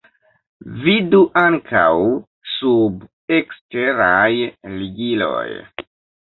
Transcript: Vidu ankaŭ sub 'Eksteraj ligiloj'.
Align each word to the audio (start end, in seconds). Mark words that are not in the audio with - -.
Vidu 0.85 1.19
ankaŭ 1.41 1.83
sub 2.55 3.05
'Eksteraj 3.37 4.33
ligiloj'. 4.83 5.57